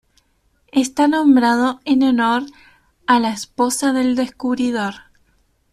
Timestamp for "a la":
3.05-3.29